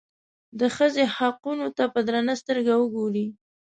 [0.59, 3.25] د ښځې حقونو ته په درنه سترګه وګوري.